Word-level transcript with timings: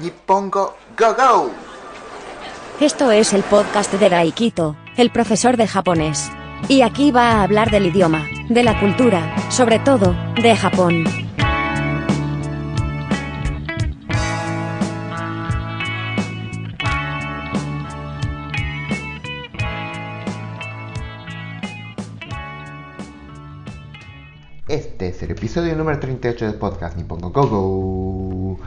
Nippongo 0.00 0.76
Go 0.98 1.14
Go. 1.14 1.50
Esto 2.80 3.10
es 3.12 3.32
el 3.32 3.42
podcast 3.44 3.92
de 3.92 4.08
Daikito, 4.08 4.76
el 4.96 5.10
profesor 5.10 5.56
de 5.56 5.68
japonés. 5.68 6.30
Y 6.68 6.82
aquí 6.82 7.12
va 7.12 7.32
a 7.32 7.42
hablar 7.42 7.70
del 7.70 7.86
idioma, 7.86 8.26
de 8.48 8.64
la 8.64 8.78
cultura, 8.80 9.34
sobre 9.50 9.78
todo, 9.78 10.14
de 10.34 10.56
Japón. 10.56 11.04
Este 24.66 25.08
es 25.08 25.22
el 25.22 25.30
episodio 25.30 25.76
número 25.76 26.00
38 26.00 26.46
del 26.46 26.54
podcast 26.54 26.96
Nippongo 26.96 27.30
Go 27.30 27.46
Go. 27.46 28.58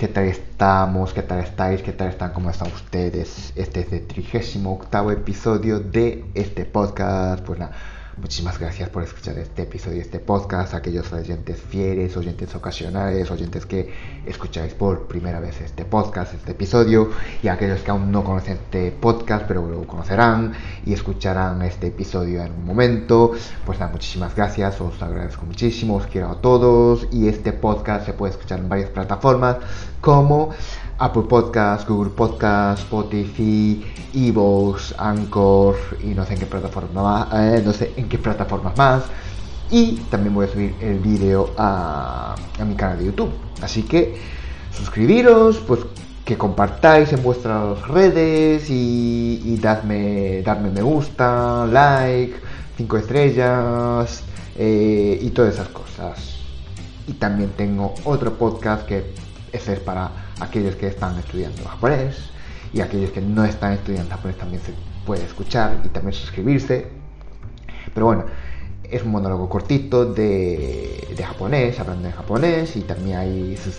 ¿Qué 0.00 0.08
tal 0.08 0.24
estamos? 0.24 1.12
¿Qué 1.12 1.20
tal 1.20 1.40
estáis? 1.40 1.82
¿Qué 1.82 1.92
tal 1.92 2.08
están? 2.08 2.32
¿Cómo 2.32 2.48
están 2.48 2.72
ustedes? 2.72 3.52
Este 3.54 3.80
es 3.80 3.92
el 3.92 4.06
38 4.06 5.10
episodio 5.10 5.78
de 5.78 6.24
este 6.32 6.64
podcast. 6.64 7.44
Pues 7.44 7.58
nada, 7.58 7.72
muchísimas 8.20 8.58
gracias 8.58 8.88
por 8.90 9.02
escuchar 9.02 9.38
este 9.38 9.62
episodio, 9.62 10.00
este 10.00 10.18
podcast. 10.18 10.74
Aquellos 10.74 11.12
oyentes 11.12 11.60
fieles, 11.60 12.16
oyentes 12.16 12.54
ocasionales, 12.54 13.30
oyentes 13.30 13.66
que 13.66 13.92
escucháis 14.26 14.74
por 14.74 15.06
primera 15.06 15.40
vez 15.40 15.60
este 15.60 15.84
podcast, 15.84 16.34
este 16.34 16.52
episodio. 16.52 17.10
Y 17.42 17.48
aquellos 17.48 17.80
que 17.80 17.90
aún 17.90 18.12
no 18.12 18.22
conocen 18.22 18.54
este 18.54 18.92
podcast, 18.92 19.46
pero 19.46 19.66
lo 19.66 19.86
conocerán 19.86 20.52
y 20.84 20.92
escucharán 20.92 21.62
este 21.62 21.88
episodio 21.88 22.42
en 22.42 22.52
un 22.52 22.64
momento. 22.64 23.32
Pues 23.64 23.80
nada, 23.80 23.92
muchísimas 23.92 24.34
gracias. 24.36 24.80
Os 24.80 25.02
agradezco 25.02 25.46
muchísimo. 25.46 25.96
Os 25.96 26.06
quiero 26.06 26.28
a 26.30 26.40
todos. 26.40 27.08
Y 27.10 27.28
este 27.28 27.52
podcast 27.52 28.06
se 28.06 28.12
puede 28.12 28.32
escuchar 28.32 28.58
en 28.60 28.68
varias 28.68 28.90
plataformas 28.90 29.56
como 30.00 30.50
Apple 31.00 31.22
Podcast, 31.22 31.88
Google 31.88 32.10
Podcast, 32.10 32.82
Spotify, 32.82 33.84
Evox, 34.14 34.94
Anchor 34.98 35.74
y 36.02 36.08
no 36.08 36.24
sé 36.24 36.34
en 36.34 36.40
qué 36.40 36.46
plataforma 36.46 37.02
más, 37.02 37.28
eh, 37.32 37.62
no 37.64 37.72
sé 37.72 37.92
en 37.96 38.08
qué 38.08 38.18
plataformas 38.18 38.76
más. 38.76 39.04
Y 39.70 39.96
también 40.10 40.34
voy 40.34 40.46
a 40.46 40.48
subir 40.48 40.74
el 40.80 40.98
vídeo 40.98 41.50
a, 41.56 42.34
a 42.58 42.64
mi 42.64 42.74
canal 42.74 42.98
de 42.98 43.06
YouTube. 43.06 43.30
Así 43.62 43.82
que 43.82 44.16
suscribiros, 44.72 45.58
pues 45.58 45.80
que 46.24 46.38
compartáis 46.38 47.12
en 47.12 47.22
vuestras 47.22 47.88
redes 47.88 48.70
y, 48.70 49.42
y 49.44 49.56
dadme, 49.56 50.42
dadme 50.42 50.70
me 50.70 50.82
gusta, 50.82 51.66
like, 51.66 52.34
5 52.76 52.96
estrellas 52.98 54.22
eh, 54.56 55.18
y 55.20 55.30
todas 55.30 55.54
esas 55.54 55.68
cosas. 55.68 56.36
Y 57.08 57.14
también 57.14 57.50
tengo 57.56 57.94
otro 58.04 58.34
podcast 58.34 58.86
que 58.86 59.12
ese 59.52 59.74
es 59.74 59.80
para 59.80 60.10
aquellos 60.40 60.76
que 60.76 60.86
están 60.86 61.18
estudiando 61.18 61.64
japonés 61.64 62.30
y 62.72 62.80
aquellos 62.80 63.10
que 63.10 63.20
no 63.20 63.44
están 63.44 63.72
estudiando 63.72 64.10
japonés 64.10 64.38
también 64.38 64.62
se 64.62 64.72
puede 65.04 65.24
escuchar 65.24 65.80
y 65.84 65.88
también 65.88 66.14
suscribirse. 66.14 66.88
Pero 67.92 68.06
bueno, 68.06 68.24
es 68.84 69.02
un 69.02 69.10
monólogo 69.10 69.48
cortito 69.48 70.04
de, 70.12 71.16
japonés, 71.24 71.78
hablando 71.78 72.08
de 72.08 72.12
japonés 72.12 72.76
y 72.76 72.82
también 72.82 73.18
hay 73.18 73.56
sus 73.56 73.74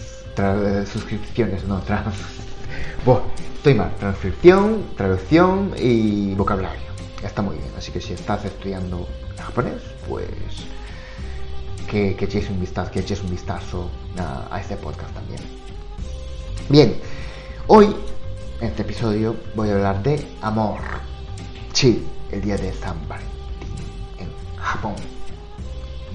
suscripciones, 0.90 1.66
no, 1.66 1.80
trans, 1.82 2.16
Buah, 3.06 3.22
estoy 3.56 3.74
mal, 3.76 3.92
transcripción, 4.00 4.86
traducción 4.96 5.74
y 5.78 6.34
vocabulario. 6.36 6.92
Está 7.24 7.42
muy 7.42 7.56
bien, 7.58 7.70
así 7.78 7.92
que 7.92 8.00
si 8.02 8.14
estás 8.14 8.46
estudiando 8.46 9.08
japonés, 9.38 9.82
pues 10.08 10.28
que, 11.92 12.16
que 12.16 12.23
echéis 12.23 12.50
un 12.50 12.59
vistazo, 12.61 12.89
que 12.89 13.02
eches 13.02 13.22
un 13.22 13.30
vistazo 13.30 13.89
a, 14.17 14.47
a 14.50 14.61
este 14.61 14.78
podcast 14.78 15.14
también. 15.14 15.42
Bien, 16.70 16.95
hoy 17.67 17.94
en 18.61 18.67
este 18.67 18.84
episodio 18.84 19.36
voy 19.56 19.70
a 19.70 19.73
hablar 19.73 20.02
de 20.02 20.25
amor. 20.42 20.80
Sí, 21.73 22.08
el 22.31 22.41
día 22.41 22.56
de 22.56 22.72
San 22.72 22.96
Valentín 23.09 23.75
en 24.19 24.30
Japón. 24.57 24.94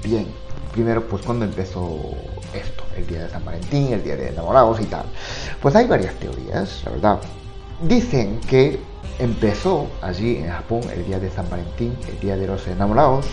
Bien, 0.02 0.26
primero 0.72 1.06
pues 1.06 1.22
cuando 1.22 1.44
empezó 1.44 2.00
esto, 2.54 2.82
el 2.96 3.06
día 3.06 3.24
de 3.24 3.28
San 3.28 3.44
Valentín, 3.44 3.92
el 3.92 4.02
día 4.02 4.16
de 4.16 4.28
enamorados 4.28 4.80
y 4.80 4.86
tal. 4.86 5.04
Pues 5.60 5.76
hay 5.76 5.86
varias 5.86 6.14
teorías, 6.14 6.84
la 6.86 6.92
verdad. 6.92 7.20
Dicen 7.82 8.40
que 8.48 8.80
empezó 9.18 9.88
allí 10.00 10.36
en 10.36 10.48
Japón 10.48 10.80
el 10.90 11.04
día 11.04 11.18
de 11.18 11.30
San 11.30 11.50
Valentín, 11.50 11.94
el 12.08 12.18
día 12.18 12.38
de 12.38 12.46
los 12.46 12.66
enamorados, 12.66 13.26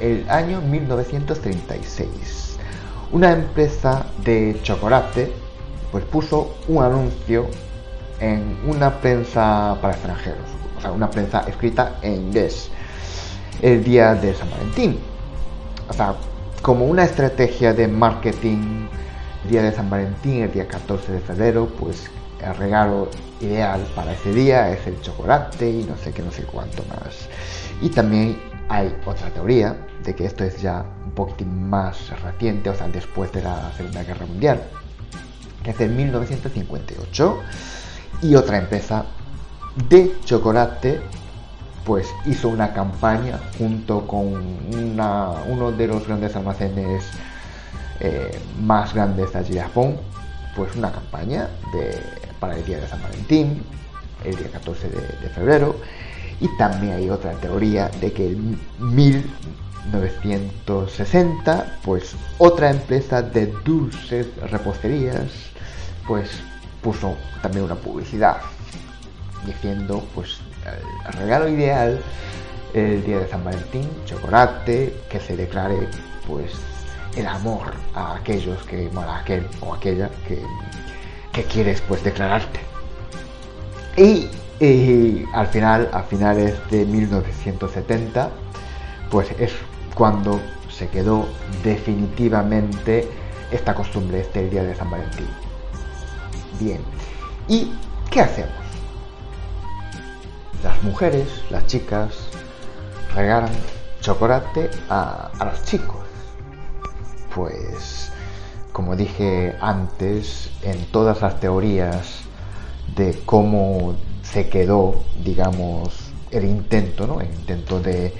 el 0.00 0.28
año 0.28 0.60
1936. 0.60 2.58
Una 3.12 3.32
empresa 3.32 4.06
de 4.24 4.58
chocolate 4.62 5.32
pues 5.92 6.04
puso 6.04 6.54
un 6.68 6.82
anuncio 6.82 7.46
en 8.20 8.58
una 8.66 9.00
prensa 9.00 9.76
para 9.80 9.94
extranjeros, 9.94 10.48
o 10.76 10.80
sea, 10.80 10.92
una 10.92 11.08
prensa 11.10 11.44
escrita 11.46 11.98
en 12.02 12.14
inglés, 12.14 12.70
el 13.62 13.84
día 13.84 14.14
de 14.14 14.34
San 14.34 14.50
Valentín. 14.50 14.98
O 15.88 15.92
sea, 15.92 16.14
como 16.62 16.86
una 16.86 17.04
estrategia 17.04 17.72
de 17.72 17.86
marketing, 17.86 18.88
el 19.44 19.50
día 19.50 19.62
de 19.62 19.72
San 19.72 19.88
Valentín, 19.88 20.42
el 20.42 20.52
día 20.52 20.66
14 20.66 21.12
de 21.12 21.20
febrero, 21.20 21.68
pues 21.78 22.10
el 22.42 22.54
regalo 22.56 23.08
ideal 23.40 23.86
para 23.94 24.12
ese 24.12 24.32
día 24.32 24.70
es 24.70 24.86
el 24.86 25.00
chocolate 25.00 25.70
y 25.70 25.84
no 25.84 25.96
sé 25.96 26.12
qué, 26.12 26.22
no 26.22 26.32
sé 26.32 26.42
cuánto 26.42 26.82
más. 26.88 27.28
Y 27.80 27.90
también 27.90 28.36
hay 28.68 28.96
otra 29.04 29.30
teoría 29.30 29.76
de 30.04 30.14
que 30.14 30.26
esto 30.26 30.44
es 30.44 30.60
ya 30.60 30.84
un 31.04 31.12
poquitín 31.12 31.68
más 31.68 32.10
reciente, 32.20 32.70
o 32.70 32.74
sea, 32.74 32.88
después 32.88 33.32
de 33.32 33.42
la 33.42 33.72
Segunda 33.76 34.02
Guerra 34.02 34.26
Mundial, 34.26 34.62
que 35.62 35.70
es 35.70 35.78
de 35.78 35.88
1958, 35.88 37.38
y 38.22 38.34
otra 38.34 38.58
empresa 38.58 39.04
de 39.88 40.14
chocolate 40.24 41.00
pues 41.84 42.08
hizo 42.24 42.48
una 42.48 42.72
campaña 42.72 43.38
junto 43.58 44.06
con 44.08 44.34
uno 44.72 45.72
de 45.72 45.86
los 45.86 46.06
grandes 46.06 46.34
almacenes 46.34 47.04
eh, 48.00 48.40
más 48.60 48.92
grandes 48.92 49.32
de 49.32 49.38
allí 49.38 49.54
de 49.54 49.60
Japón, 49.60 49.96
pues 50.56 50.74
una 50.74 50.90
campaña 50.90 51.48
para 52.40 52.56
el 52.56 52.64
día 52.64 52.80
de 52.80 52.88
San 52.88 53.00
Valentín, 53.02 53.62
el 54.24 54.34
día 54.34 54.50
14 54.50 54.88
de, 54.88 55.00
de 55.00 55.28
febrero, 55.28 55.76
y 56.40 56.48
también 56.56 56.94
hay 56.94 57.10
otra 57.10 57.32
teoría 57.32 57.90
de 58.00 58.12
que 58.12 58.28
en 58.28 58.58
1960, 58.78 61.78
pues 61.84 62.14
otra 62.38 62.70
empresa 62.70 63.20
de 63.22 63.46
dulces 63.64 64.28
reposterías, 64.50 65.30
pues 66.06 66.30
puso 66.82 67.16
también 67.42 67.64
una 67.64 67.74
publicidad 67.76 68.38
diciendo, 69.44 70.02
pues 70.14 70.38
el 71.06 71.12
regalo 71.14 71.48
ideal 71.48 72.00
el 72.74 73.04
día 73.04 73.20
de 73.20 73.28
San 73.28 73.44
Valentín, 73.44 73.88
chocolate, 74.04 74.94
que 75.08 75.20
se 75.20 75.36
declare, 75.36 75.88
pues 76.26 76.52
el 77.16 77.26
amor 77.26 77.72
a 77.94 78.16
aquellos 78.16 78.62
que, 78.64 78.88
bueno, 78.88 79.10
a 79.10 79.20
aquel 79.20 79.48
o 79.60 79.72
aquella 79.74 80.10
que, 80.28 80.38
que 81.32 81.44
quieres 81.44 81.80
pues 81.82 82.04
declararte. 82.04 82.60
Y, 83.96 84.28
y 84.60 85.24
al 85.32 85.46
final, 85.48 85.90
a 85.92 86.02
finales 86.02 86.54
de 86.70 86.86
1970, 86.86 88.30
pues 89.10 89.30
es 89.38 89.52
cuando 89.94 90.40
se 90.70 90.88
quedó 90.88 91.28
definitivamente 91.62 93.08
esta 93.50 93.74
costumbre, 93.74 94.20
este 94.20 94.48
día 94.48 94.62
de 94.62 94.74
San 94.74 94.90
Valentín. 94.90 95.28
Bien, 96.58 96.80
¿y 97.48 97.72
qué 98.10 98.20
hacemos? 98.20 98.52
Las 100.62 100.82
mujeres, 100.82 101.28
las 101.50 101.66
chicas, 101.66 102.14
regalan 103.14 103.50
chocolate 104.00 104.70
a, 104.88 105.30
a 105.38 105.44
los 105.44 105.62
chicos. 105.64 106.00
Pues, 107.34 108.10
como 108.72 108.96
dije 108.96 109.54
antes, 109.60 110.50
en 110.62 110.84
todas 110.86 111.20
las 111.20 111.38
teorías 111.40 112.20
de 112.96 113.20
cómo 113.26 113.94
se 114.32 114.48
quedó, 114.48 114.94
digamos, 115.24 116.10
el 116.30 116.44
intento, 116.44 117.06
¿no? 117.06 117.20
El 117.20 117.28
intento 117.28 117.80
de, 117.80 118.12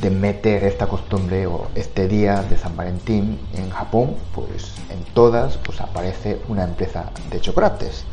de 0.00 0.10
meter 0.10 0.64
esta 0.64 0.86
costumbre 0.86 1.46
o 1.46 1.68
este 1.74 2.08
día 2.08 2.42
de 2.42 2.56
San 2.56 2.76
Valentín 2.76 3.38
en 3.54 3.70
Japón, 3.70 4.16
pues 4.34 4.74
en 4.90 5.02
todas 5.14 5.56
pues 5.58 5.80
aparece 5.80 6.40
una 6.48 6.64
empresa 6.64 7.10
de 7.30 7.40
chocolates. 7.40 8.04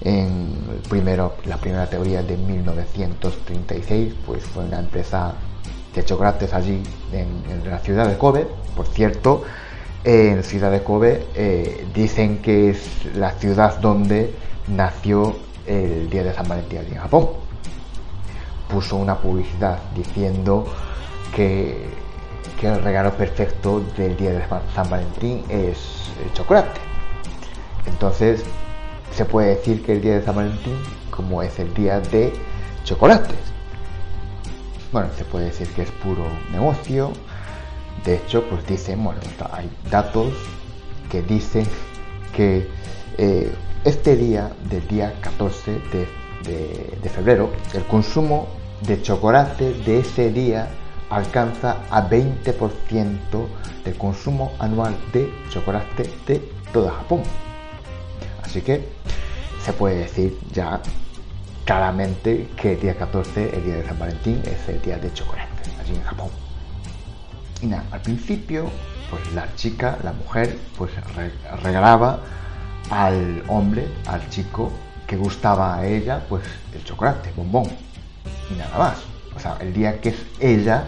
En 0.00 0.80
primero, 0.88 1.34
la 1.44 1.56
primera 1.56 1.86
teoría 1.88 2.22
de 2.22 2.36
1936, 2.36 4.14
pues 4.24 4.44
fue 4.44 4.64
una 4.64 4.78
empresa 4.78 5.34
de 5.94 6.04
chocolates 6.04 6.54
allí 6.54 6.82
en, 7.12 7.68
la 7.68 7.80
ciudad 7.80 8.08
de 8.08 8.16
Kobe. 8.16 8.46
Por 8.76 8.86
cierto, 8.86 9.42
en 10.04 10.44
ciudad 10.44 10.70
de 10.70 10.82
Kobe 10.82 11.26
eh, 11.34 11.84
dicen 11.94 12.38
que 12.38 12.70
es 12.70 13.06
la 13.16 13.32
ciudad 13.32 13.80
donde 13.80 14.32
nació 14.68 15.36
el 15.68 16.10
día 16.10 16.24
de 16.24 16.34
San 16.34 16.48
Valentín 16.48 16.80
en 16.90 16.96
Japón. 16.96 17.28
Puso 18.68 18.96
una 18.96 19.16
publicidad 19.16 19.78
diciendo 19.94 20.66
que, 21.34 21.88
que 22.60 22.68
el 22.68 22.82
regalo 22.82 23.12
perfecto 23.12 23.82
del 23.96 24.16
día 24.16 24.32
de 24.32 24.44
San 24.74 24.90
Valentín 24.90 25.44
es 25.48 26.10
el 26.24 26.32
chocolate. 26.32 26.80
Entonces, 27.86 28.44
se 29.12 29.24
puede 29.24 29.56
decir 29.56 29.84
que 29.84 29.92
el 29.92 30.00
día 30.00 30.18
de 30.18 30.24
San 30.24 30.36
Valentín, 30.36 30.76
como 31.10 31.42
es 31.42 31.58
el 31.58 31.72
día 31.74 32.00
de 32.00 32.32
chocolates. 32.84 33.36
Bueno, 34.92 35.08
se 35.16 35.24
puede 35.24 35.46
decir 35.46 35.68
que 35.74 35.82
es 35.82 35.90
puro 35.90 36.24
negocio. 36.50 37.12
De 38.04 38.16
hecho, 38.16 38.44
pues 38.48 38.66
dicen, 38.66 39.02
bueno, 39.04 39.20
hay 39.52 39.70
datos 39.90 40.32
que 41.10 41.20
dicen 41.22 41.66
que 42.34 42.68
eh, 43.18 43.52
este 43.84 44.16
día, 44.16 44.50
del 44.70 44.86
día 44.88 45.14
14 45.20 45.80
de, 45.92 46.98
de 47.02 47.08
febrero, 47.08 47.50
el 47.74 47.84
consumo 47.84 48.48
de 48.86 49.00
chocolate 49.02 49.74
de 49.74 50.00
ese 50.00 50.30
día 50.30 50.68
alcanza 51.10 51.78
a 51.90 52.08
20% 52.08 53.46
del 53.84 53.96
consumo 53.96 54.52
anual 54.58 54.96
de 55.12 55.32
chocolate 55.50 56.10
de 56.26 56.38
todo 56.72 56.90
Japón. 56.90 57.22
Así 58.42 58.60
que 58.60 58.88
se 59.64 59.72
puede 59.72 59.96
decir 59.96 60.38
ya 60.52 60.80
claramente 61.64 62.48
que 62.56 62.72
el 62.72 62.80
día 62.80 62.96
14, 62.96 63.56
el 63.56 63.64
día 63.64 63.74
de 63.76 63.86
San 63.86 63.98
Valentín, 63.98 64.42
es 64.44 64.68
el 64.68 64.80
día 64.82 64.98
de 64.98 65.12
chocolate, 65.12 65.70
allí 65.80 65.94
en 65.94 66.02
Japón. 66.02 66.28
Y 67.60 67.66
nada, 67.66 67.84
al 67.90 68.00
principio, 68.00 68.70
pues 69.10 69.32
la 69.34 69.54
chica, 69.56 69.98
la 70.02 70.12
mujer, 70.12 70.56
pues 70.76 70.90
regalaba 71.62 72.20
al 72.90 73.42
hombre, 73.48 73.88
al 74.06 74.28
chico 74.28 74.72
que 75.06 75.16
gustaba 75.16 75.76
a 75.76 75.86
ella, 75.86 76.24
pues 76.28 76.44
el 76.74 76.84
chocolate, 76.84 77.32
bombón, 77.34 77.66
y 78.50 78.58
nada 78.58 78.78
más. 78.78 78.98
O 79.34 79.40
sea, 79.40 79.56
el 79.60 79.72
día 79.72 80.00
que 80.00 80.10
es 80.10 80.26
ella, 80.40 80.84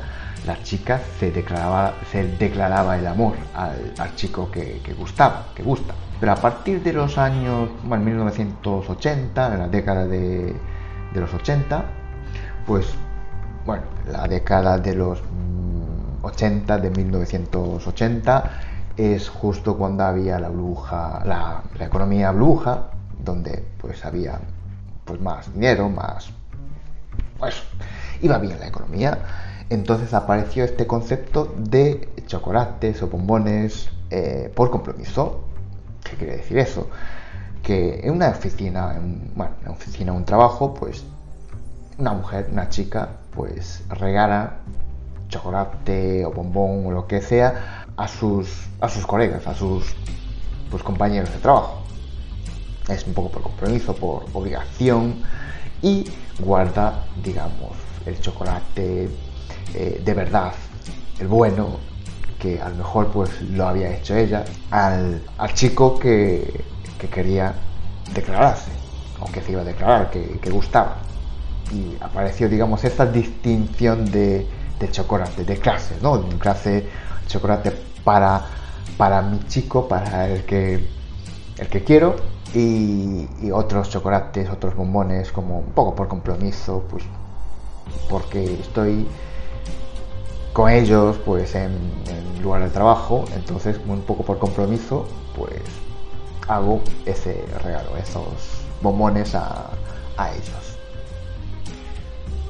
la 0.47 0.62
chica 0.62 1.00
se 1.19 1.31
declaraba, 1.31 1.94
se 2.11 2.25
declaraba 2.37 2.99
el 2.99 3.06
amor 3.06 3.35
al, 3.55 4.14
chico 4.17 4.50
que, 4.50 4.81
gustaba, 4.99 5.47
que 5.55 5.62
gusta. 5.62 5.94
Pero 6.19 6.32
a 6.32 6.37
partir 6.37 6.82
de 6.82 6.93
los 6.93 7.17
años, 7.17 7.70
bueno, 7.85 8.05
1980, 8.05 9.53
en 9.55 9.58
la 9.58 9.69
década 9.69 10.06
de, 10.06 10.55
de 11.14 11.20
los 11.20 11.32
80, 11.32 11.85
pues, 12.67 12.87
bueno, 13.64 13.85
la 14.11 14.26
década 14.29 14.79
de 14.79 14.94
los 14.94 15.20
80, 16.23 16.76
mm, 16.76 16.81
de 16.82 16.91
1980, 16.91 18.50
es 19.00 19.29
justo 19.29 19.76
cuando 19.76 20.05
había 20.05 20.38
la 20.38 20.49
bruja, 20.49 21.23
la, 21.25 21.62
la 21.79 21.85
economía 21.87 22.32
bruja, 22.32 22.88
donde 23.25 23.64
pues 23.81 24.05
había 24.05 24.41
pues 25.05 25.20
más 25.20 25.52
dinero, 25.52 25.88
más 25.88 26.31
pues 27.38 27.62
iba 28.20 28.38
bien 28.38 28.61
la 28.61 28.69
economía. 28.69 29.19
Entonces 29.70 30.12
apareció 30.14 30.64
este 30.64 30.87
concepto 30.87 31.55
de 31.56 32.08
chocolates 32.26 33.02
o 33.02 33.08
bombones 33.08 33.88
eh, 34.11 34.52
por 34.55 34.70
compromiso. 34.70 35.44
¿Qué 36.05 36.17
quiere 36.17 36.37
decir 36.37 36.58
eso? 36.58 36.88
Que 37.62 38.00
en 38.03 38.14
una 38.14 38.29
oficina, 38.29 38.96
en, 38.96 39.32
bueno, 39.35 39.55
en 39.61 39.69
una 39.69 39.73
oficina, 39.73 40.12
un 40.12 40.25
trabajo, 40.25 40.75
pues 40.75 41.05
una 41.99 42.12
mujer, 42.12 42.49
una 42.53 42.69
chica, 42.69 43.08
pues 43.35 43.85
regala 43.88 44.56
chocolate 45.29 46.25
o 46.26 46.32
bombón 46.32 46.87
o 46.87 46.91
lo 46.91 47.06
que 47.06 47.23
sea 47.23 47.80
a 48.00 48.08
sus, 48.08 48.49
a 48.81 48.88
sus 48.88 49.06
colegas, 49.06 49.47
a 49.47 49.55
sus 49.55 49.94
pues, 50.70 50.82
compañeros 50.82 51.31
de 51.31 51.38
trabajo. 51.38 51.82
Es 52.88 53.06
un 53.06 53.12
poco 53.12 53.31
por 53.31 53.43
compromiso, 53.43 53.94
por 53.94 54.25
obligación 54.32 55.23
y 55.82 56.06
guarda, 56.38 57.05
digamos, 57.23 57.73
el 58.06 58.19
chocolate 58.19 59.11
eh, 59.75 60.00
de 60.02 60.14
verdad, 60.14 60.52
el 61.19 61.29
bueno, 61.29 61.76
que 62.38 62.58
a 62.58 62.70
lo 62.70 62.76
mejor 62.76 63.08
pues 63.08 63.43
lo 63.43 63.69
había 63.69 63.94
hecho 63.94 64.17
ella, 64.17 64.46
al, 64.70 65.20
chico 65.53 65.99
que, 65.99 66.64
quería 67.12 67.53
declararse, 68.14 68.70
o 69.20 69.31
que 69.31 69.43
se 69.43 69.53
iba 69.53 69.61
a 69.61 69.64
declarar, 69.64 70.11
que, 70.11 70.50
gustaba. 70.50 70.96
Y 71.70 72.03
apareció, 72.03 72.49
digamos, 72.49 72.82
esta 72.82 73.05
distinción 73.05 74.11
de, 74.11 74.46
chocolate, 74.91 75.44
de 75.44 75.58
clases, 75.58 76.00
¿no? 76.00 76.17
De 76.17 76.38
clase 76.38 76.88
chocolate 77.26 77.90
para, 78.05 78.47
para 78.97 79.23
mi 79.23 79.41
chico, 79.49 79.88
para 79.88 80.29
el 80.29 80.44
que, 80.44 80.88
el 81.58 81.69
que 81.69 81.85
quiero, 81.85 82.17
y, 82.55 83.50
otros 83.52 83.91
chocolates, 83.91 84.50
otros 84.50 84.75
bombones, 84.75 85.32
como 85.32 85.58
un 85.58 85.73
poco 85.73 85.94
por 85.94 86.08
compromiso, 86.08 86.85
pues 86.91 87.05
porque 88.08 88.55
estoy 88.61 89.06
con 90.52 90.70
ellos 90.70 91.17
pues 91.25 91.55
en, 91.55 91.70
lugar 92.43 92.62
de 92.62 92.70
trabajo, 92.70 93.25
entonces 93.35 93.79
un 93.87 94.00
poco 94.00 94.23
por 94.23 94.38
compromiso, 94.38 95.06
pues 95.37 95.61
hago 96.49 96.81
ese 97.05 97.44
regalo, 97.62 97.96
esos 97.99 98.64
bombones 98.81 99.35
a, 99.35 99.70
a 100.17 100.32
ellos. 100.32 100.69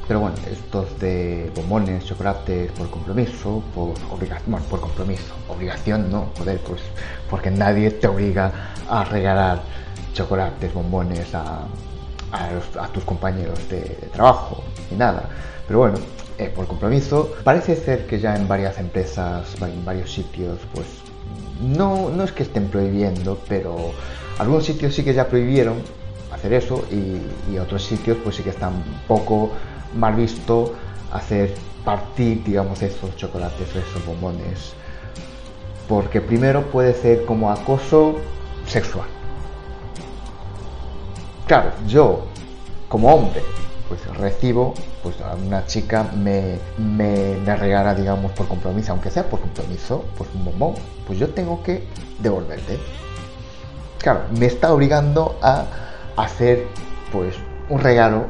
Pero 0.07 0.21
bueno, 0.21 0.37
estos 0.51 0.99
de 0.99 1.53
bombones, 1.55 2.05
chocolates 2.05 2.73
por 2.73 2.91
compromiso, 2.91 3.63
por 3.75 3.95
obligación, 4.11 4.51
bueno, 4.51 4.67
por 4.67 4.81
compromiso, 4.81 5.35
obligación 5.49 6.11
no, 6.11 6.31
joder, 6.37 6.59
pues 6.61 6.83
porque 7.29 7.51
nadie 7.51 7.91
te 7.93 8.09
obliga 8.09 8.53
a 8.89 9.05
regalar 9.05 9.63
chocolates, 10.13 10.75
bombones 10.75 11.33
a, 11.35 11.67
a, 12.33 12.89
tus 12.93 13.05
compañeros 13.05 13.69
de, 13.69 13.81
trabajo 14.13 14.65
ni 14.91 14.97
nada. 14.97 15.29
Pero 15.67 15.79
bueno, 15.81 15.99
eh, 16.39 16.51
por 16.55 16.67
compromiso, 16.67 17.33
parece 17.45 17.77
ser 17.77 18.07
que 18.07 18.19
ya 18.19 18.35
en 18.35 18.49
varias 18.49 18.79
empresas, 18.79 19.55
en 19.61 19.85
varios 19.85 20.13
sitios, 20.13 20.59
pues 20.75 20.87
no, 21.61 22.11
no 22.11 22.25
es 22.25 22.33
que 22.33 22.43
estén 22.43 22.69
prohibiendo, 22.69 23.39
pero 23.49 23.93
algunos 24.39 24.65
sitios 24.65 24.95
sí 24.95 25.05
que 25.05 25.15
ya 25.15 25.29
prohibieron 25.29 25.77
hacer 26.33 26.53
eso 26.53 26.85
y, 26.91 27.59
otros 27.59 27.85
sitios 27.85 28.17
pues 28.23 28.37
sí 28.37 28.43
que 28.43 28.51
están 28.51 28.73
poco 29.07 29.51
mal 29.95 30.15
visto 30.15 30.75
hacer 31.13 31.55
partir, 31.85 32.45
digamos, 32.45 32.83
esos 32.83 33.17
chocolates, 33.17 33.69
esos 33.69 34.05
bombones. 34.07 34.75
Porque 35.89 36.21
primero 36.21 36.63
puede 36.71 36.95
ser 36.95 37.25
como 37.25 37.51
acoso 37.51 38.17
sexual 38.67 39.09
Claro, 41.51 41.73
yo 41.89 42.27
como 42.89 43.13
hombre, 43.13 43.43
pues 43.89 44.07
recibo, 44.19 44.73
pues 45.03 45.17
una 45.45 45.67
chica 45.67 46.05
me, 46.17 46.61
me, 46.79 47.57
regala, 47.57 47.93
digamos, 47.93 48.31
por 48.31 48.47
compromiso, 48.47 48.93
aunque 48.93 49.11
sea 49.11 49.29
por 49.29 49.41
compromiso, 49.41 50.05
pues 50.17 50.31
un 50.33 50.45
bombón, 50.45 50.75
pues 51.09 51.19
yo 51.19 51.31
tengo 51.31 51.61
que 51.65 51.89
devolverte. 52.21 52.79
Claro, 53.99 54.21
me 54.39 54.47
está 54.47 54.73
obligando 54.73 55.41
a 55.43 55.65
hacer, 56.17 56.69
pues, 57.11 57.35
un 57.69 57.81
regalo 57.81 58.27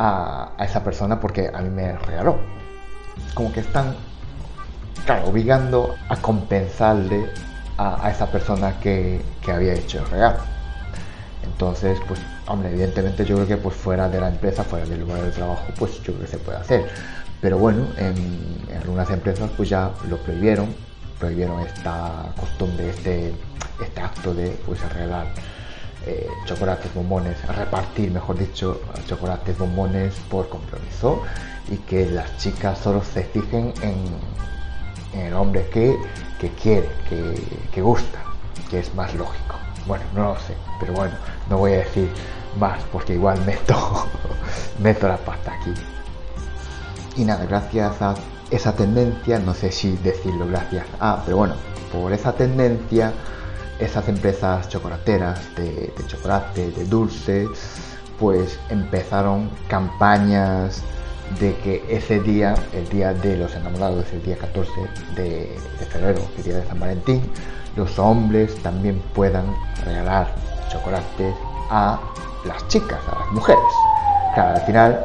a, 0.00 0.52
esa 0.58 0.82
persona 0.82 1.20
porque 1.20 1.50
a 1.52 1.60
mí 1.60 1.68
me 1.68 1.92
regaló. 1.92 2.38
Como 3.34 3.52
que 3.52 3.60
están, 3.60 3.94
claro, 5.04 5.28
obligando 5.28 5.94
a 6.08 6.16
compensarle 6.16 7.28
a, 7.76 8.10
esa 8.10 8.26
persona 8.26 8.80
que, 8.80 9.22
que 9.42 9.52
había 9.52 9.74
hecho 9.74 9.98
el 9.98 10.06
regalo. 10.06 10.38
Entonces, 11.44 11.98
pues, 12.08 12.18
hombre, 12.46 12.70
evidentemente 12.70 13.24
yo 13.26 13.36
creo 13.36 13.46
que 13.46 13.56
pues 13.58 13.76
fuera 13.76 14.08
de 14.08 14.20
la 14.20 14.28
empresa, 14.28 14.64
fuera 14.64 14.86
del 14.86 15.00
lugar 15.00 15.20
de 15.20 15.30
trabajo, 15.30 15.64
pues 15.78 15.96
yo 15.98 16.14
creo 16.14 16.20
que 16.20 16.26
se 16.26 16.38
puede 16.38 16.58
hacer. 16.58 16.88
Pero 17.42 17.58
bueno, 17.58 17.86
en, 17.98 18.66
algunas 18.80 19.10
empresas 19.10 19.50
pues 19.56 19.68
ya 19.68 19.90
lo 20.08 20.16
prohibieron, 20.18 20.74
prohibieron 21.18 21.60
esta 21.60 22.32
costumbre, 22.38 22.90
este, 22.90 23.34
este 23.82 24.00
acto 24.00 24.32
de 24.32 24.50
pues 24.64 24.82
arreglar 24.82 25.26
eh, 26.06 26.28
chocolates, 26.46 26.92
bombones, 26.94 27.36
repartir, 27.46 28.10
mejor 28.10 28.38
dicho, 28.38 28.80
chocolates, 29.06 29.58
bombones 29.58 30.14
por 30.30 30.48
compromiso 30.48 31.22
y 31.70 31.76
que 31.76 32.06
las 32.06 32.36
chicas 32.38 32.78
solo 32.78 33.02
se 33.02 33.24
fijen 33.24 33.72
en, 33.82 34.40
el 35.20 35.34
hombre 35.34 35.68
que, 35.70 35.98
quiere, 36.62 36.88
que, 37.08 37.34
que 37.72 37.82
gusta, 37.82 38.20
que 38.70 38.78
es 38.78 38.94
más 38.94 39.12
lógico. 39.14 39.56
Bueno, 39.86 40.04
no 40.14 40.34
lo 40.34 40.40
sé, 40.40 40.54
pero 40.78 40.92
bueno, 40.92 41.14
no 41.48 41.58
voy 41.58 41.72
a 41.72 41.78
decir 41.78 42.08
más 42.58 42.82
porque 42.92 43.14
igual 43.14 43.40
meto, 43.46 44.08
meto 44.78 45.08
la 45.08 45.16
pasta 45.16 45.52
aquí. 45.54 45.74
Y 47.16 47.24
nada, 47.24 47.44
gracias 47.44 48.00
a 48.00 48.14
esa 48.50 48.72
tendencia, 48.74 49.38
no 49.38 49.54
sé 49.54 49.70
si 49.70 49.96
decirlo 49.96 50.46
gracias 50.46 50.86
a, 50.98 51.22
pero 51.24 51.38
bueno, 51.38 51.54
por 51.92 52.12
esa 52.12 52.32
tendencia, 52.32 53.12
esas 53.80 54.08
empresas 54.08 54.68
chocolateras 54.68 55.40
de, 55.56 55.92
chocolate, 56.06 56.70
de 56.70 56.84
dulce, 56.84 57.46
pues 58.18 58.58
empezaron 58.68 59.50
campañas 59.68 60.82
de 61.38 61.56
que 61.58 61.84
ese 61.88 62.20
día, 62.20 62.54
el 62.72 62.88
día 62.88 63.14
de 63.14 63.36
los 63.36 63.54
enamorados, 63.54 64.04
el 64.12 64.22
día 64.22 64.36
14 64.36 64.70
de, 65.16 65.58
de 65.78 65.86
febrero, 65.86 66.20
el 66.36 66.42
día 66.42 66.56
de 66.58 66.66
San 66.66 66.80
Valentín, 66.80 67.22
los 67.76 67.98
hombres 67.98 68.54
también 68.62 69.00
puedan 69.14 69.46
regalar 69.84 70.34
chocolates 70.70 71.34
a 71.70 71.98
las 72.44 72.66
chicas, 72.68 73.00
a 73.08 73.20
las 73.20 73.32
mujeres. 73.32 73.62
Claro, 74.34 74.56
al 74.56 74.62
final 74.62 75.04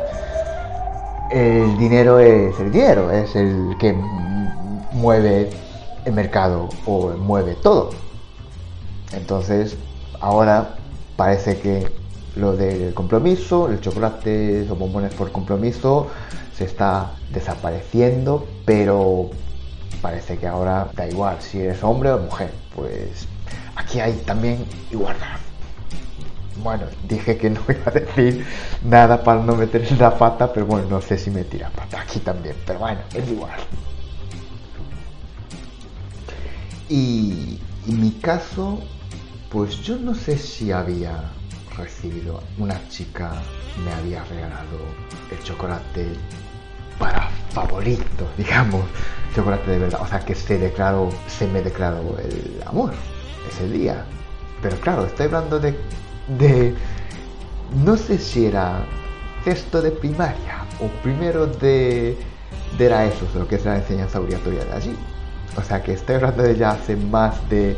el 1.31 1.77
dinero 1.77 2.19
es 2.19 2.59
el 2.59 2.71
dinero, 2.71 3.11
es 3.11 3.35
el 3.35 3.75
que 3.79 3.93
mueve 4.91 5.49
el 6.05 6.13
mercado 6.13 6.69
o 6.85 7.09
mueve 7.17 7.55
todo. 7.55 7.89
Entonces, 9.15 9.77
ahora 10.19 10.75
parece 11.15 11.59
que 11.59 11.87
lo 12.35 12.55
del 12.55 12.93
compromiso, 12.93 13.69
el 13.69 13.79
chocolate 13.79 14.67
o 14.69 14.75
bombones 14.75 15.13
por 15.13 15.31
compromiso 15.31 16.07
se 16.53 16.65
está 16.65 17.11
desapareciendo, 17.31 18.45
pero 18.65 19.29
parece 20.01 20.37
que 20.37 20.47
ahora 20.47 20.89
da 20.93 21.07
igual 21.07 21.37
si 21.41 21.59
eres 21.59 21.83
hombre 21.83 22.11
o 22.11 22.19
mujer. 22.19 22.51
Pues 22.75 23.27
aquí 23.75 23.99
hay 23.99 24.13
también 24.25 24.65
igualdad. 24.91 25.37
Bueno, 26.57 26.85
dije 27.07 27.37
que 27.37 27.49
no 27.49 27.61
iba 27.69 27.83
a 27.87 27.91
decir 27.91 28.45
nada 28.83 29.23
para 29.23 29.41
no 29.41 29.55
meter 29.55 29.89
la 29.99 30.17
pata, 30.17 30.51
pero 30.51 30.65
bueno, 30.65 30.87
no 30.89 31.01
sé 31.01 31.17
si 31.17 31.29
me 31.29 31.43
tira 31.43 31.69
pata 31.69 32.01
aquí 32.01 32.19
también, 32.19 32.55
pero 32.65 32.79
bueno, 32.79 32.99
es 33.13 33.29
igual. 33.29 33.59
Y 36.89 37.59
en 37.87 38.01
mi 38.01 38.11
caso, 38.11 38.79
pues 39.55 39.81
yo 39.83 39.95
no 39.95 40.13
sé 40.13 40.37
si 40.37 40.73
había 40.73 41.31
recibido, 41.77 42.43
una 42.57 42.77
chica 42.89 43.31
me 43.85 43.93
había 43.93 44.21
regalado 44.25 44.79
el 45.31 45.41
chocolate 45.43 46.07
para 46.99 47.29
favorito, 47.53 48.27
digamos, 48.37 48.83
chocolate 49.33 49.71
de 49.71 49.79
verdad, 49.79 50.01
o 50.01 50.07
sea 50.07 50.19
que 50.19 50.35
se 50.35 50.57
declaró, 50.57 51.09
se 51.27 51.47
me 51.47 51.61
declaró 51.61 52.17
el 52.19 52.61
amor 52.65 52.91
ese 53.49 53.69
día. 53.69 54.03
Pero 54.61 54.75
claro, 54.81 55.05
estoy 55.05 55.27
hablando 55.27 55.57
de, 55.57 55.73
de 56.37 56.75
no 57.85 57.95
sé 57.95 58.17
si 58.17 58.47
era 58.47 58.85
sexto 59.45 59.81
de 59.81 59.91
primaria 59.91 60.65
o 60.81 60.89
primero 61.01 61.47
de, 61.47 62.17
de 62.77 62.89
la 62.89 63.05
ESO, 63.05 63.25
lo 63.35 63.47
que 63.47 63.55
es 63.55 63.63
la 63.63 63.77
enseñanza 63.77 64.19
obligatoria 64.19 64.65
de 64.65 64.73
allí. 64.73 64.95
O 65.55 65.61
sea 65.61 65.81
que 65.81 65.93
estoy 65.93 66.15
hablando 66.15 66.43
de 66.43 66.57
ya 66.57 66.71
hace 66.71 66.97
más 66.97 67.49
de 67.49 67.77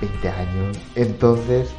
20 0.00 0.28
años. 0.28 0.78
Entonces, 0.94 1.70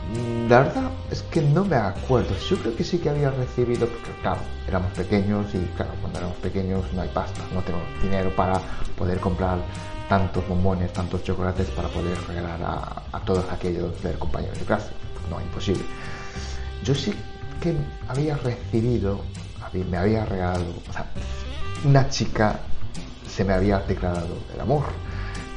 la 0.49 0.59
verdad 0.59 0.91
es 1.11 1.21
que 1.23 1.41
no 1.41 1.63
me 1.65 1.75
acuerdo. 1.75 2.35
Yo 2.49 2.57
creo 2.57 2.75
que 2.75 2.83
sí 2.83 2.97
que 2.97 3.09
había 3.09 3.31
recibido, 3.31 3.87
porque 3.87 4.11
claro, 4.21 4.41
éramos 4.67 4.91
pequeños 4.93 5.53
y 5.53 5.59
claro, 5.75 5.91
cuando 6.01 6.19
éramos 6.19 6.37
pequeños 6.37 6.83
no 6.93 7.01
hay 7.01 7.09
pasta, 7.09 7.41
no 7.53 7.61
tenemos 7.61 7.87
dinero 8.01 8.35
para 8.35 8.59
poder 8.97 9.19
comprar 9.19 9.59
tantos 10.09 10.47
bombones, 10.47 10.91
tantos 10.91 11.23
chocolates 11.23 11.67
para 11.69 11.87
poder 11.89 12.17
regalar 12.27 12.59
a, 12.61 13.19
todos 13.25 13.45
aquellos 13.51 14.01
del 14.01 14.17
compañero 14.17 14.53
de 14.53 14.65
clase. 14.65 14.89
No, 15.29 15.39
imposible. 15.39 15.83
Yo 16.83 16.95
sí 16.95 17.13
que 17.61 17.75
había 18.07 18.35
recibido, 18.37 19.21
me 19.73 19.97
había 19.97 20.25
regalado, 20.25 20.65
una 21.83 22.09
chica 22.09 22.59
se 23.27 23.43
me 23.45 23.53
había 23.53 23.79
declarado 23.79 24.37
el 24.53 24.59
amor, 24.59 24.85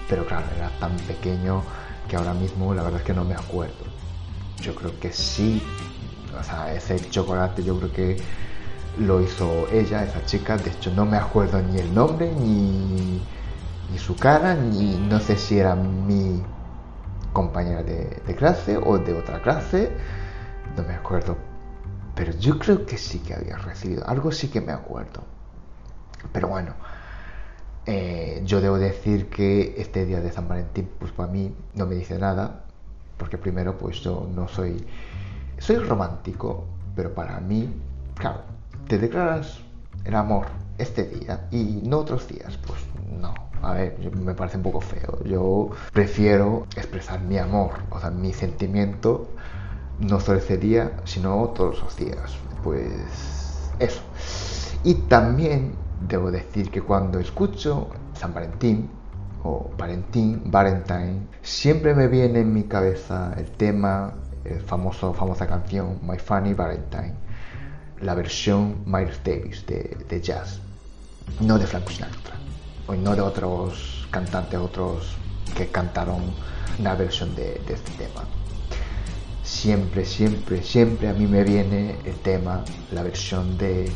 pero 0.09 0.27
claro, 0.27 0.45
era 0.57 0.69
tan 0.79 0.95
pequeño 0.99 1.63
que 2.09 2.17
ahora 2.17 2.35
mismo 2.35 2.75
la 2.75 2.83
verdad 2.83 3.01
es 3.01 3.07
que 3.07 3.15
no 3.15 3.25
me 3.25 3.35
acuerdo. 3.35 3.85
Yo 4.61 4.75
creo 4.75 4.99
que 5.01 5.13
sí, 5.13 5.63
o 6.39 6.43
sea, 6.43 6.73
ese 6.75 7.09
chocolate 7.09 7.63
yo 7.65 7.77
creo 7.79 7.93
que 7.93 8.23
lo 8.99 9.21
hizo 9.23 9.69
ella, 9.71 10.05
esa 10.05 10.25
chica, 10.25 10.59
de 10.59 10.71
hecho 10.71 10.91
no 10.91 11.07
me 11.07 11.17
acuerdo 11.17 11.61
ni 11.63 11.79
el 11.79 11.95
nombre, 11.95 12.33
ni, 12.35 13.21
ni 13.91 13.99
su 13.99 14.17
cara, 14.17 14.55
ni 14.55 14.97
no 14.97 15.19
sé 15.21 15.37
si 15.37 15.59
era 15.59 15.75
mi 15.75 16.43
compañera 17.33 17.83
de, 17.83 18.23
de 18.27 18.35
clase 18.35 18.77
o 18.77 18.99
de 18.99 19.15
otra 19.15 19.41
clase, 19.41 19.91
no 20.77 20.83
me 20.83 20.95
acuerdo, 20.95 21.37
pero 22.15 22.33
yo 22.33 22.59
creo 22.59 22.85
que 22.87 22.99
sí 22.99 23.21
que 23.21 23.35
había 23.35 23.57
recibido, 23.57 24.07
algo 24.07 24.31
sí 24.33 24.49
que 24.49 24.61
me 24.61 24.73
acuerdo. 24.73 25.23
Pero 26.33 26.49
bueno, 26.49 26.75
eh, 27.87 28.43
yo 28.45 28.61
debo 28.61 28.79
decir 28.79 29.29
que 29.29 29.75
este 29.79 30.07
día 30.07 30.21
de 30.21 30.31
San 30.31 30.49
Valentín, 30.49 30.89
pues 30.99 31.13
para 31.13 31.31
mí 31.31 31.55
no 31.75 31.87
me 31.87 31.95
dice 31.97 32.19
nada, 32.19 32.65
porque 33.17 33.39
primero, 33.39 33.77
pues 33.79 34.01
yo 34.01 34.29
no 34.35 34.49
soy, 34.49 34.85
soy 35.59 35.77
romántico, 35.77 36.65
pero 36.95 37.15
para 37.15 37.41
mí, 37.41 37.73
claro, 38.15 38.43
te 38.89 38.99
declaras 38.99 39.61
el 40.05 40.15
amor 40.15 40.47
este 40.79 41.05
día 41.05 41.47
y 41.51 41.81
no 41.85 41.99
otros 41.99 42.29
días, 42.29 42.57
pues 42.67 42.81
no. 43.21 43.35
A 43.63 43.75
ver, 43.75 43.97
me 44.17 44.35
parece 44.35 44.57
un 44.57 44.65
poco 44.65 44.81
feo. 44.81 45.23
Yo 45.25 45.71
prefiero 45.93 46.67
expresar 46.77 47.21
mi 47.21 47.39
amor, 47.39 47.71
o 47.91 48.01
sea, 48.01 48.11
mi 48.11 48.33
sentimiento, 48.33 49.29
no 50.01 50.19
solo 50.19 50.39
ese 50.39 50.59
día, 50.59 51.01
sino 51.05 51.49
todos 51.55 51.81
los 51.81 51.97
días. 51.97 52.37
Pues 52.65 53.71
eso. 53.79 54.03
Y 54.83 54.95
también 54.95 55.75
debo 56.09 56.31
decir 56.31 56.71
que 56.71 56.81
cuando 56.81 57.19
escucho 57.19 57.89
San 58.15 58.35
Valentín 58.35 58.91
o 59.45 59.71
Valentín, 59.77 60.43
Valentine, 60.47 61.27
siempre 61.43 61.95
me 61.95 62.07
viene 62.07 62.41
en 62.41 62.53
mi 62.53 62.65
cabeza 62.65 63.35
el 63.37 63.51
tema, 63.53 64.15
el 64.45 64.61
famoso, 64.61 65.13
famosa 65.13 65.47
canción 65.47 65.99
My 66.03 66.19
Funny 66.19 66.55
Valentine, 66.55 67.15
la 68.01 68.15
versión 68.15 68.83
Miles 68.87 69.21
Davis 69.25 69.65
de, 69.67 70.21
jazz, 70.21 70.61
no 71.41 71.59
de 71.59 71.67
Frank 71.67 71.89
Sinatra, 71.89 72.37
o 72.87 72.95
no 72.95 73.15
de 73.15 73.21
otros 73.21 74.07
cantantes, 74.11 74.59
otros 74.59 75.17
que 75.57 75.69
cantaron 75.69 76.23
una 76.79 76.95
versión 76.95 77.35
de, 77.35 77.61
de 77.67 77.75
este 77.75 77.93
tema. 77.93 78.25
Siempre, 79.43 80.05
siempre, 80.05 80.63
siempre 80.63 81.09
a 81.09 81.13
mí 81.13 81.27
me 81.27 81.43
viene 81.43 81.97
el 82.05 82.15
tema, 82.17 82.65
la 82.93 83.03
versión 83.03 83.59
de 83.59 83.91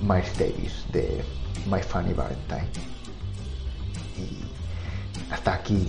Miles 0.00 0.38
Davis 0.38 0.86
de 0.92 1.22
My 1.66 1.82
Funny 1.82 2.12
Valentine. 2.12 2.68
Y 4.16 5.32
hasta 5.32 5.54
aquí 5.54 5.88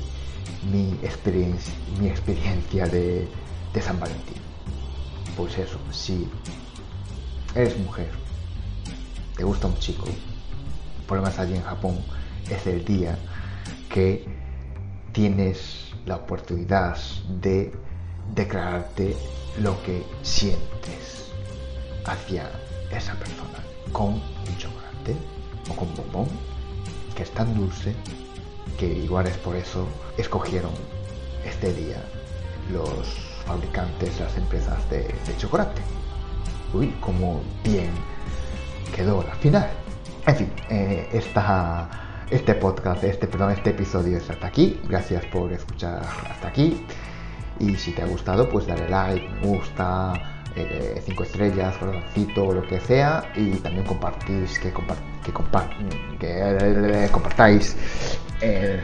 mi 0.71 0.91
experiencia, 1.03 1.73
mi 1.99 2.07
experiencia 2.07 2.85
de, 2.87 3.27
de 3.73 3.81
San 3.81 3.99
Valentín. 3.99 4.41
Pues 5.35 5.57
eso, 5.57 5.79
si 5.91 6.29
eres 7.55 7.77
mujer, 7.79 8.11
te 9.35 9.43
gusta 9.43 9.67
un 9.67 9.77
chico, 9.77 10.05
menos 11.09 11.39
allí 11.39 11.55
en 11.55 11.63
Japón 11.63 11.97
es 12.49 12.65
el 12.67 12.85
día 12.85 13.17
que 13.89 14.25
tienes 15.11 15.91
la 16.05 16.15
oportunidad 16.15 16.97
de 17.41 17.73
declararte 18.33 19.15
lo 19.59 19.81
que 19.83 20.03
sientes 20.21 21.31
hacia 22.05 22.49
esa 22.91 23.13
persona 23.15 23.70
con 23.91 24.21
chocolate 24.57 25.15
o 25.69 25.75
con 25.75 25.93
bombón, 25.95 26.27
que 27.15 27.23
es 27.23 27.31
tan 27.31 27.53
dulce 27.55 27.95
que 28.77 28.87
igual 28.87 29.27
es 29.27 29.37
por 29.37 29.55
eso 29.55 29.87
escogieron 30.17 30.71
este 31.45 31.73
día 31.73 32.03
los 32.71 33.07
fabricantes, 33.45 34.19
las 34.19 34.35
empresas 34.37 34.89
de, 34.89 35.13
chocolate. 35.37 35.81
Uy, 36.73 36.87
como 37.01 37.41
bien 37.63 37.91
quedó 38.95 39.23
la 39.23 39.35
final. 39.35 39.69
En 40.25 40.35
fin, 40.35 40.51
eh, 40.69 41.09
este 42.31 42.53
podcast, 42.55 43.03
este, 43.03 43.27
perdón, 43.27 43.51
este 43.51 43.71
episodio 43.71 44.17
es 44.17 44.29
hasta 44.29 44.47
aquí. 44.47 44.79
Gracias 44.87 45.25
por 45.25 45.51
escuchar 45.51 46.01
hasta 46.29 46.47
aquí. 46.47 46.85
Y 47.59 47.75
si 47.75 47.91
te 47.91 48.01
ha 48.01 48.05
gustado, 48.05 48.49
pues 48.49 48.67
dale 48.67 48.89
like, 48.89 49.27
me 49.27 49.47
gusta, 49.47 50.40
5 50.53 50.57
eh, 50.57 51.25
estrellas, 51.25 51.77
corazoncito 51.77 52.53
lo 52.53 52.61
que 52.67 52.79
sea 52.79 53.31
y 53.35 53.51
también 53.57 53.85
compartís, 53.85 54.59
que, 54.59 54.71
que, 54.71 54.83
que 55.25 57.11
compartáis 57.11 57.75
eh, 58.41 58.81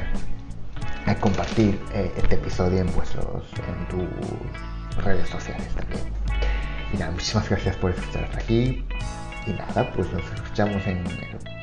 compartir 1.16 1.80
eh, 1.94 2.12
este 2.18 2.36
episodio 2.36 2.82
en 2.82 2.94
vuestros 2.94 3.44
en 3.56 3.88
tus 3.88 5.04
redes 5.04 5.30
sociales 5.30 5.68
también. 5.76 6.02
Y 6.94 6.98
nada, 6.98 7.12
muchísimas 7.12 7.50
gracias 7.50 7.76
por 7.78 7.92
escuchar 7.92 8.26
hasta 8.26 8.40
aquí. 8.40 8.86
Y 9.46 9.52
nada, 9.52 9.92
pues 9.94 10.12
nos 10.12 10.24
escuchamos 10.34 10.86
en, 10.86 11.04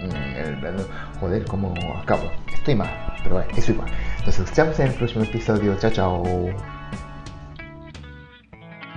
el, 0.00 0.86
joder, 1.20 1.44
como 1.44 1.74
acabo. 1.98 2.30
Estoy 2.52 2.74
mal, 2.74 3.14
pero 3.22 3.36
bueno, 3.36 3.50
es 3.56 3.68
igual. 3.68 3.90
Nos 4.24 4.38
escuchamos 4.38 4.78
en 4.80 4.88
el 4.88 4.94
próximo 4.94 5.24
episodio. 5.24 5.76
Chao, 5.78 5.90
chao. 5.90 6.73